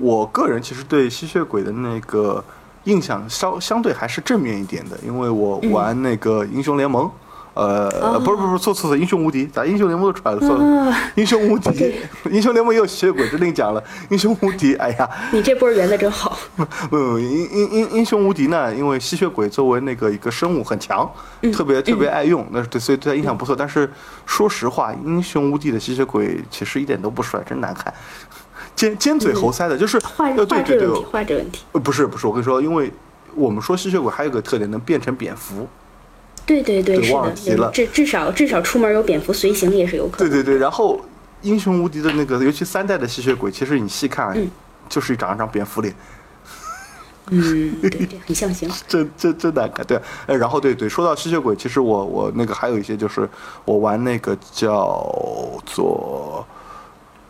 [0.00, 2.42] 我我个人其实对吸血鬼的那个
[2.84, 7.10] 印象稍相对还是正面一点的，因为我玩那个英雄联盟。
[7.54, 10.40] 呃，不是不是错错错，英雄无敌，咋英雄联盟都出来了？
[10.40, 11.94] 错了，啊，英雄无敌，
[12.30, 13.82] 英雄联盟也有吸血鬼，这另讲了。
[14.10, 16.38] 英雄无敌，哎呀，你这波圆的真好。
[16.90, 18.74] 不，英英英英雄无敌呢？
[18.74, 23.56] 因为吸血鬼作为那个一个生物很强，嗯特别特别爱用，那对，所以对他印象不错。
[23.56, 23.90] 但是
[24.26, 27.90] 说实话，英雄无敌的吸血鬼其实一点都不帅，真难看，
[28.76, 31.64] 尖尖嘴猴腮的，就是画呃，对对对画这问题，，画这问题。
[31.72, 32.92] 呃不是不是，我跟你说，因为
[33.34, 35.66] 我们说吸血鬼还有个特点，能变成蝙蝠。
[36.44, 40.30] 对对对，对是的，至至少至少出门有蝙蝠随行也是有可能。
[40.30, 41.00] 对对对，然后
[41.42, 44.48] 英雄无敌的那个，尤其三代的吸血鬼，其实你细看，嗯
[44.88, 45.92] 就是一长一张蝙蝠脸。
[47.30, 48.70] 嗯，对，对很象形。
[48.86, 53.28] 真真真难看，对，呃，然后对对，说到吸血鬼，其实我我那个还有一些就是
[53.64, 56.46] 我玩那个叫做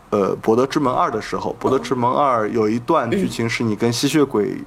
[0.09, 4.57] 呃《博德之门二》的时候，《博德之门二》有一段剧情是你跟吸血鬼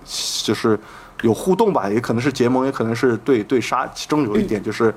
[0.44, 0.78] 就是
[1.22, 4.94] 有互动吧，也可能是结盟，也可能是对对杀，其中有一点就是。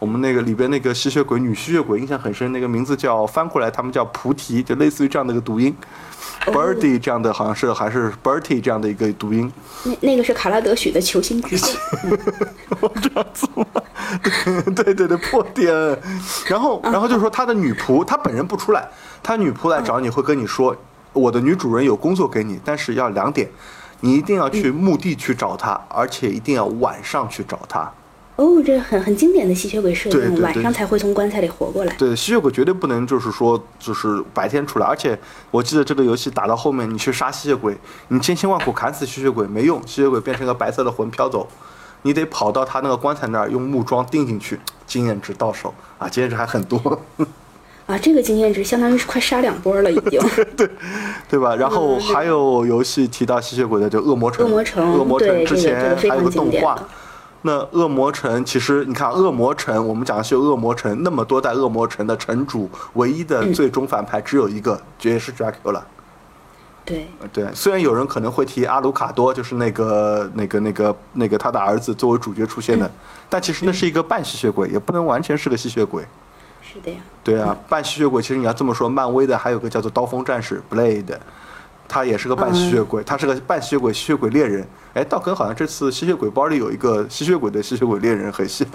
[0.00, 5.74] 我们那个里边那个吸血鬼女吸血鬼印象很深，那个名字叫翻过来他们叫菩提，就类似于这样的一个读音、
[6.44, 11.74] b i r d i e 这样的好像是还是 Bertie 这样的一个读音，那那个是卡拉德许的球星之剑。
[13.02, 13.66] 这样子吗？
[14.76, 15.74] 对对对，破点。
[16.46, 18.88] 然后，然后就是说他的女仆，他本人不出来，
[19.22, 20.76] 他女仆来找你会跟你说，
[21.12, 23.48] 我的女主人有工作给你，但是要两点，
[24.00, 27.90] 你一定要去墓地去找她，而且一定要晚上去找她。
[28.36, 31.92] 哦，这很很经典的吸血鬼设定，晚上才会从棺材里活过来。
[31.96, 35.18] 对，吸血鬼绝对不能就是说就是白天出来，而且
[35.50, 37.76] 我记得这个游戏打到后面，你去杀吸血鬼，
[38.06, 41.48] 你千辛万苦砍死吸血鬼没用，吸血鬼变成个白色的魂飘走，
[42.02, 47.02] 你得跑到他那个棺材那儿用木桩钉进去，经验值到手啊，经验值还很多。
[47.88, 50.20] 啊，这个经验值相当于是快杀两波了，已经。
[50.54, 50.68] 对
[51.26, 51.56] 对吧？
[51.56, 54.44] 然后还有游戏提到吸血鬼的，就恶魔城。
[54.44, 56.78] 恶魔城恶魔城之前还有个动画。
[57.40, 65.80] 那恶魔城其实你看，恶魔城我们讲的是恶魔城，那么多代恶魔城的城主，唯一嗯的最终反派只有一个，也是 Dracula。
[66.84, 72.90] 对，对，虽然有人可能会提阿鲁卡多，就是那个、那个、那个、那个他的儿子作为主角出现的，
[73.30, 76.04] 但其实那是一个半吸血鬼，也不能完全是个吸血鬼。
[76.70, 76.98] 是的呀。
[77.24, 81.16] 对啊，半吸血鬼其实你要这么说，漫威的还有个叫做刀锋战士 Blade，
[81.88, 84.66] 他也是个半吸血鬼，他是个半吸血鬼吸血鬼猎人。
[84.94, 88.66] 哎，倒跟好像这次吸血鬼包里有一个吸血鬼的吸血鬼猎人很像。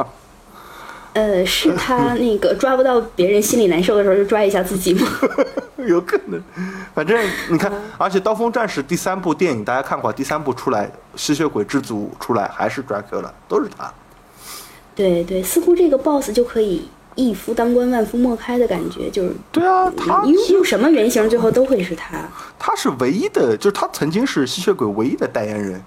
[1.13, 5.07] 呃，是他那个抓不到别人心里难受的时候，就抓一下自己吗？
[5.87, 6.41] 有可能，
[6.95, 13.93] 反正你看，而且《刀锋战士》第三部电影大家看过，第三部出来，吸血鬼之祖出来还是 Dracula，都是他。
[14.95, 22.17] 对对，似乎这个 boss 就可以一夫当关万夫莫开的感觉，就是对啊，他你用用什么原型，最后都会是他。
[22.57, 25.81] 他是唯一的，就是他曾经是吸血鬼唯一的代言人。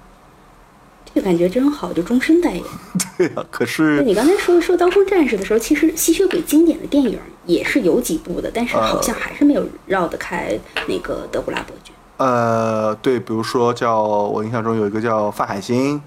[1.04, 2.62] 这个感觉真好，就终身代言。
[3.16, 11.92] 对啊，可是你刚才说说刀锋战士的时候，其实吸血鬼经典的电影也是有几部的，但是好像还是没有绕得开那个德古拉伯爵。
[12.18, 16.00] 呃，对，比如说叫我印象中有一个叫范海辛，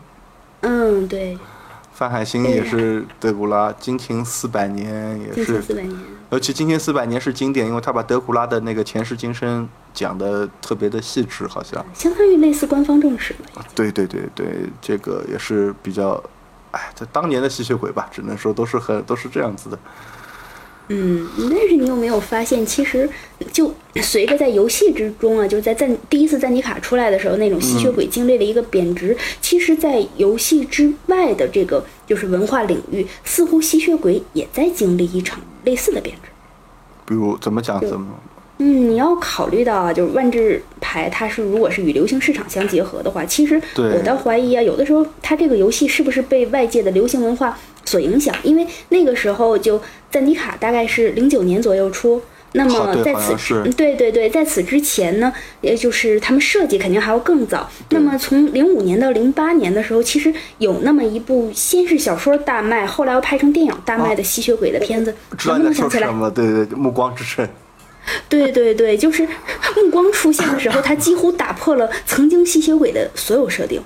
[0.61, 1.37] 嗯，对，
[1.99, 5.99] 范海辛也是德古拉金情四百年，也是千四百年。
[6.29, 11.85] 尤其《金瓶四百年》是经典，因为他把德古拉的那个前世今生讲的特别的细致，好像。
[11.93, 13.65] 相当于类似官方正史了。
[13.75, 16.23] 对对对对，这个也是比较，
[16.71, 19.77] 哎，这当年的吸血鬼吧，只能说都是很都是这样子的。
[20.91, 23.07] 嗯，但是你有没有发现，其实
[23.53, 23.71] 就
[24.01, 29.15] 随着在游戏之中啊，就是在赞第一次赞尼卡出来的时候，那种吸血鬼经历了一个贬值。
[29.39, 36.29] 其实，在游戏之外的这个就是文化领域，似乎吸血鬼也在经历一场类似的贬值。
[37.05, 38.07] 比如怎么讲怎么，
[38.59, 48.35] 嗯，你要考虑到啊，就是万智牌，它是如果是与流行市场相结合的话，其实我倒怀疑啊，有的时候它这个游戏是不是被外界的流行文化所影响？
[48.43, 52.21] 因为那个时候就赞尼卡大概是零九年左右出。
[52.53, 57.69] 那么在此对对对，在此之前呢，也就是他们设计肯定还要更早。
[57.91, 65.13] 那么从零五年到零八年的时候，其实有那么一部先是小说大卖，后来又拍成电影大卖的吸血鬼的片子，
[65.45, 66.07] 能不能想起来？
[66.31, 67.47] 对对对，暮光之城。
[68.29, 69.27] 对对对，就是
[69.75, 73.81] 目光出现的时候，他几乎打破了曾经吸血鬼的所有设定。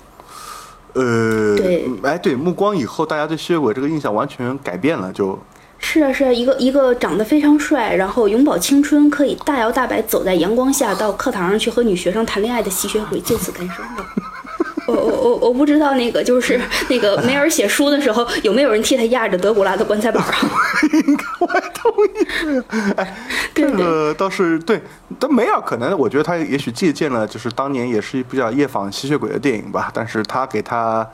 [0.93, 5.39] 呃，对哎，对，目光以后，大家对吸血鬼这个印象完全改变了，就
[5.79, 14.05] 是啊是啊，一个一个长得非常帅，然后永葆青春，可以大摇大摆走在阳光下到课堂上去和女学生谈恋爱的吸血鬼就此诞生了。
[15.23, 16.59] 我我不知道那个就是
[16.89, 20.35] 那个梅尔写书的时候有没有人替他压着德古拉的棺材板啊？
[21.39, 22.63] 我同意。
[22.97, 23.15] 哎，
[23.55, 24.81] 这个倒是对，
[25.17, 31.07] 但梅尔可能我觉得他也许借鉴了，就是当年也是比较夜访吸血鬼的电影吧，但是他给他，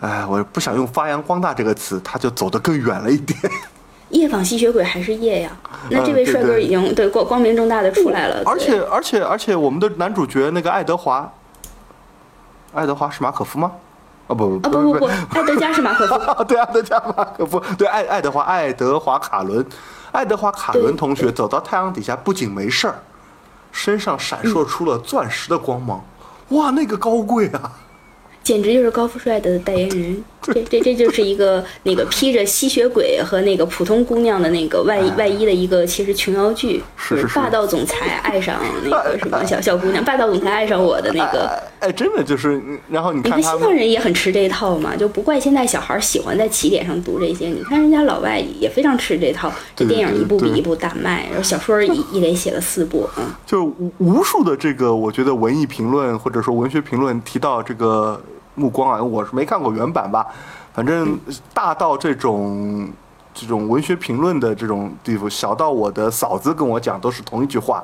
[0.00, 3.38] 哎，我不想用发扬光大这个词，他就走得更远了一点。
[4.10, 5.50] 夜访吸血鬼还是夜呀？
[5.90, 11.32] 那这位帅哥已经对光光明正大的出来了，而对且而且而且，我们的男主角那个爱德华，
[12.72, 13.72] 爱德华是马可夫吗？
[14.28, 15.06] 哦不不啊不不不，
[15.36, 16.14] 爱德加是马可夫。
[16.14, 19.66] 啊， 对，爱德加马可夫，对，爱爱德华，爱德华卡伦，
[20.12, 22.94] 爱德华卡伦同学走到太阳底下，不仅没事儿，
[23.72, 26.02] 身上闪烁出了钻石的光芒，
[26.50, 27.72] 哇，那个高贵啊！
[28.42, 30.24] 简直就是高富帅的代言人。
[30.42, 41.46] 这这这就是一个那个披着吸血鬼和那个普通姑娘的那个外衣外衣的一个其实琼瑶剧，是是是霸道总裁爱上那个 什么小小姑娘，霸道总裁爱上我的那个。
[41.46, 47.46] 哎哎，真的就是，然后你你看西方人也很吃这一套嘛，就不怪现在小孩喜欢在起点上读这些。
[47.46, 53.24] 你看人家老外也非常吃这套，这电影一部比一部大卖，然后小说一 一连写了四部，嗯。
[53.46, 58.20] 就无无数的这个，我觉得文艺评论或者说文学评论提到这个
[58.54, 60.26] 目光啊，我是没看过原版吧，
[60.72, 61.18] 反正
[61.54, 62.90] 大到这种
[63.32, 67.82] 这种文学评论的这种地步，小到我的嫂子跟我讲都是同一句话。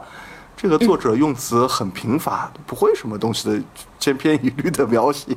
[0.57, 3.63] 这个作者用词很贫乏，不会什么东西的
[3.99, 5.37] 千篇一律的描写。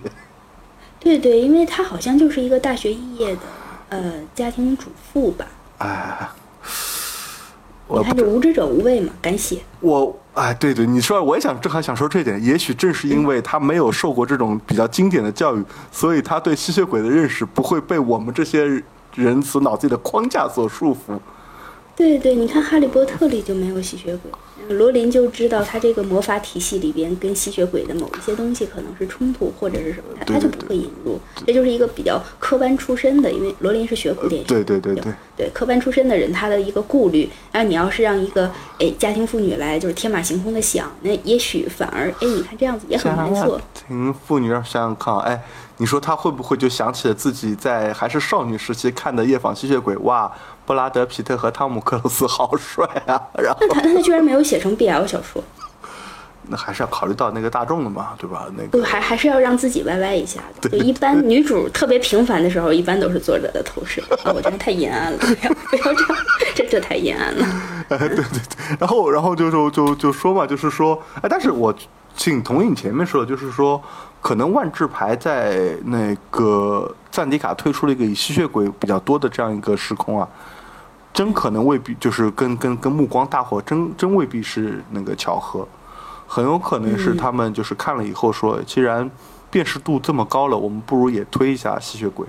[0.99, 3.41] 对对，因为他好像就是一个大学毕业的
[3.89, 5.45] 呃家庭主妇吧。
[5.77, 6.27] 哎，
[7.99, 9.59] 你看，就无知者无畏嘛，敢写。
[9.79, 18.81] 我哎，对对，你说我也想正好想说这点，也许正是因为他没有受过这种比较经典的教育，所以他对吸血鬼的认识不会被我们这些
[19.15, 21.19] 人所脑子里的框架所束缚。
[21.95, 31.19] 对对，你看《哈利波特》里就没有吸血鬼，罗琳就知道他这个魔法体系里边跟吸血鬼的某一些东西可能是冲突或者是什么，他他就不会引入。
[31.45, 37.29] 这就是一个比较科班出身的，因为罗琳是学古典学对对对对，对科班出身的人，他的一个顾虑。
[37.51, 38.49] 然后你要是让一个
[38.79, 43.57] 哎家庭妇女来就是天马行空的想，那也许反而哎你看这样子也很难做。
[43.57, 45.39] 家庭妇女想想看，哎，
[45.77, 49.95] 你说他会不会就想起了自己在还是少女时期看的《夜访吸血鬼》？
[50.01, 50.31] 哇，
[50.71, 53.21] 布拉德·皮特和汤姆·克鲁斯好帅啊！
[53.37, 55.43] 然后那他那他居然没有写成 BL 小说，
[56.47, 58.47] 那还是要考虑到那个大众的嘛，对吧？
[58.55, 60.69] 那个还还是要让自己歪歪一下的。
[60.69, 67.45] 就一般女主特别平凡的时候，一般都是作者的投射啊，我觉得太阴暗了，不要 不要这样，这这太阴暗了。
[67.89, 68.23] 对对对，
[68.79, 71.75] 然后然后就就就就说嘛，就是说，哎，但是我
[72.15, 73.81] 请同意你前面说的，就是说，
[74.21, 80.27] 可能万智牌在那个赞迪卡推出了一个以吸血鬼比较多的这样一个时空啊，
[81.13, 85.67] 真可能未必就是跟跟跟目光大火真真未必是那个巧合，
[86.25, 89.09] 很有可能是嗯他们就是看了以后说，既然
[89.49, 92.25] 辨识度这么高了，我们不如也推一下吸血鬼。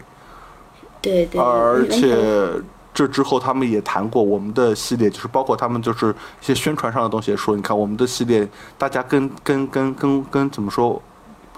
[1.00, 2.62] 对对，而且
[2.92, 6.10] 这之后他们也谈过我们的系列，就是包括他们就是
[6.40, 11.00] 一些宣传上的东西也说，你看我们的系列，大家跟跟跟跟跟怎么说，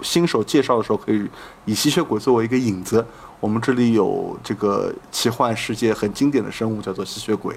[0.01, 1.27] 新手介绍的时候可以
[1.65, 3.05] 以吸血鬼作为一个引子。
[3.39, 7.55] 我们这里有这个奇幻世界很经典的生物叫做吸血鬼，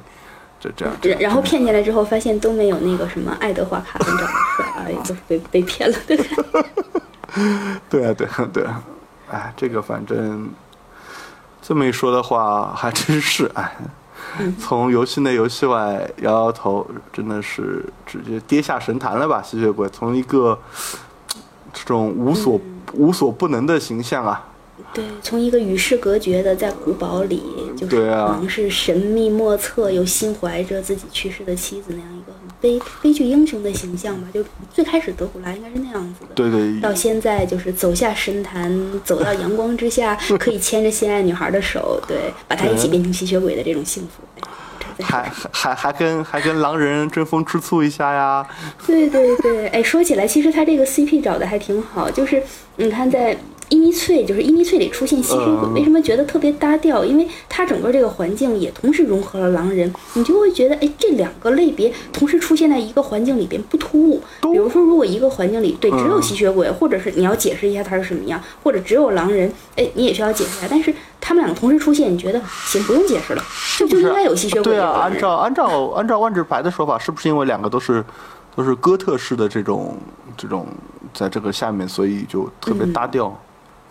[0.61, 0.95] 这这样。
[1.03, 4.27] 然然后骗进来之后，发现都没有那个什么爱德华卡本长得
[4.57, 6.65] 帅，哎，都是被被骗了的感觉。
[7.89, 8.83] 对啊，对啊，对啊，
[9.31, 10.51] 哎，这个反正
[11.63, 13.77] 这么一说的话，还真是哎，
[14.59, 19.41] 从游戏内游戏外摇摇头，真的是直接跌下神坛了吧？
[19.41, 20.59] 吸血鬼从一个
[21.73, 22.61] 这种无所、
[22.95, 24.49] 无所不能的形象啊，
[24.95, 27.43] 对，从一个与世隔绝的在古堡里，
[27.77, 34.27] 就是可能是神秘莫测又心怀着自己去世的妻子那样一个很悲悲剧英雄的形象吧。
[34.33, 44.23] 就最开始德古拉应该是那样子的，对对到现在就是走下神坛，走到阳光之下， 可以牵着心爱女孩的手，对，把她一起变成吸血鬼的这种幸福。
[45.03, 48.47] 还还还还跟还跟狼人争风吃醋一下呀，
[48.87, 52.43] 对对对，哎，说起来，其实他这个 CP 找的还挺好，就是
[52.77, 53.37] 你看在。
[53.71, 57.05] 伊尼翠就是伊尼翠里出现吸血鬼，嗯为什么觉得特别搭调？
[57.05, 64.23] 因为它整个这个环境也同时融合了狼人，你就会觉得，哎，这两个类别同时出现在一个环境里边不突兀。
[64.41, 70.67] 比如说，如果一个环境里对只有吸血鬼，或者是你要解释一下它是什么样，或者只有狼人，哎，你也需要解释一下。
[70.71, 70.95] 但是
[71.29, 73.45] 他们两个同时出现，你觉得行，不用解释了，
[73.79, 74.63] 就就应该有吸血鬼。
[74.63, 78.03] 对啊，按照按照按照万智牌的说法，是不是因为两个都是
[78.57, 79.95] 都是哥特式的这种
[80.39, 80.67] 这种
[81.13, 83.39] 在这个下面，所以就特别搭调？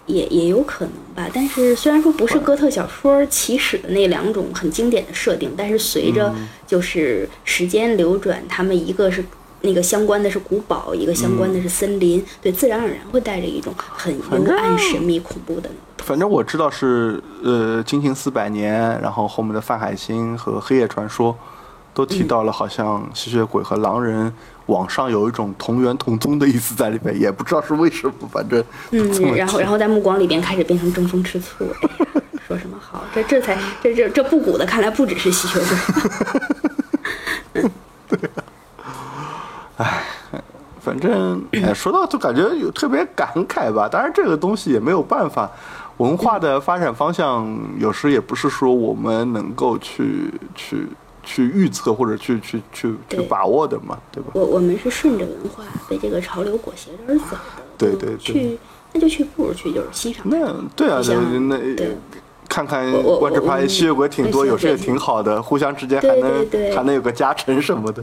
[0.07, 6.33] 也也有可能吧，但是虽然说不是哥特小说起始的那两种很经典的设定，但是随着
[6.65, 9.23] 就是时间流转，他们一个是
[9.61, 16.03] 那个相关的是古堡，一个相关的是森林，对，自然而然会带着一种很幽暗、神秘、恐怖的那个。
[16.03, 21.33] 反正我知道是呃《惊情四百年》，然后后面的《范海辛》和《黑夜传说》
[21.93, 24.31] 都提到了，好像吸血鬼和狼人
[24.67, 33.03] 网上有一种同源同宗的意思在里面，也不知道是为什么，反正 嗯，然后然后在目光里边开始变成争风吃醋，哎，说什么好？
[33.13, 35.59] 这这才这这这不古的，看来不只是吸血
[37.53, 37.63] 鬼。
[40.79, 43.89] 反正哎， 说到就感觉有特别感慨吧。
[43.89, 45.49] 当然，这个东西也没有办法，
[45.97, 47.45] 文化的发展方向
[47.77, 50.87] 有时也不是说我们能够去去
[51.23, 54.29] 去预测或者去去去去把握的嘛，对吧？
[54.33, 58.57] 我我们是顺着文化被这个潮流裹挟着而走的，对对对去
[58.93, 60.23] 那就去，不如去就是欣赏。
[60.29, 61.97] 那对啊，那那对
[62.47, 68.01] 看看我我万智牌吸血鬼挺多，有时也挺好的，互相之间还对能还能有个加成什么的。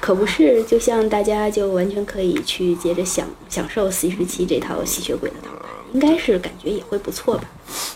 [0.00, 7.44] 可不是，就像大家就完全可以去接着享享受 C 十七这套吸血鬼的套牌，应该是感觉也会不错吧。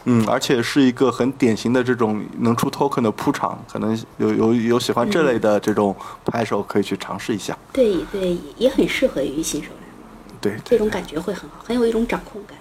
[0.05, 7.57] 嗯，而且是一个很典型的这种能出 token 的铺场，可能有有有喜欢这类的这种拍手可以去尝试一下。
[7.73, 12.57] 对对，也也很适合于新手来玩，对，这种感觉会很好，很有一种掌控感。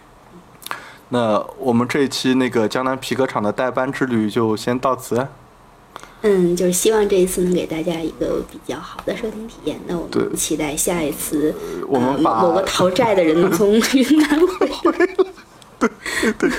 [1.10, 5.28] 那我们这一期那个江南皮革厂的代班之旅就先到此。
[6.22, 9.80] 嗯，就是希望这一次能给大家一个比较好的收听体验。
[9.88, 15.08] 那我们期待下一次，呃、我们把某某个讨债的人能从云南回来。
[15.80, 15.90] 对
[16.38, 16.50] 对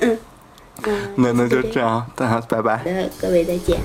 [0.00, 0.18] 嗯，
[1.14, 2.78] 那那就这这样，大家拜拜。
[2.78, 2.84] 好。
[2.84, 3.78] 的，各位再见。